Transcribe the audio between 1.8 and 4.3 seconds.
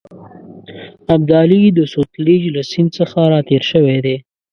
سوتلیج له سیند څخه را تېر شوی دی.